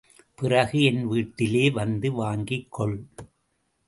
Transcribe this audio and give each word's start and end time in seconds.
பிறகு 0.35 0.81
என் 0.81 1.03
வீட்டிலே 1.07 1.69
வந்து 1.69 2.11
வாங்கிக் 2.11 2.71
கொள். 2.71 2.97